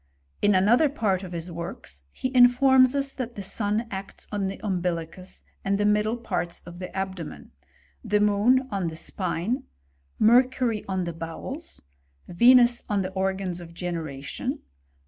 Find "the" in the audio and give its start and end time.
3.35-3.43, 4.47-4.59, 5.77-5.85, 6.79-6.87, 8.03-8.19, 8.87-8.95, 11.03-11.13, 13.03-13.11